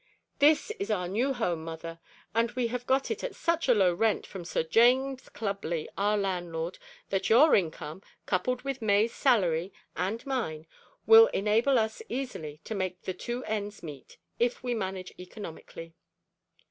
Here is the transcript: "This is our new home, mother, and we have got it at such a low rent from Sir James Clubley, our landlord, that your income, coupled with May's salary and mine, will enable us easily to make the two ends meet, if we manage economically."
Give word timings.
"This 0.39 0.71
is 0.79 0.89
our 0.89 1.07
new 1.07 1.31
home, 1.31 1.63
mother, 1.63 1.99
and 2.33 2.49
we 2.53 2.69
have 2.69 2.87
got 2.87 3.11
it 3.11 3.23
at 3.23 3.35
such 3.35 3.69
a 3.69 3.73
low 3.75 3.93
rent 3.93 4.25
from 4.25 4.43
Sir 4.43 4.63
James 4.63 5.29
Clubley, 5.29 5.87
our 5.95 6.17
landlord, 6.17 6.79
that 7.11 7.29
your 7.29 7.53
income, 7.53 8.01
coupled 8.25 8.63
with 8.63 8.81
May's 8.81 9.13
salary 9.13 9.71
and 9.95 10.25
mine, 10.25 10.65
will 11.05 11.27
enable 11.27 11.77
us 11.77 12.01
easily 12.09 12.61
to 12.63 12.73
make 12.73 13.03
the 13.03 13.13
two 13.13 13.43
ends 13.43 13.83
meet, 13.83 14.17
if 14.39 14.63
we 14.63 14.73
manage 14.73 15.13
economically." 15.19 15.93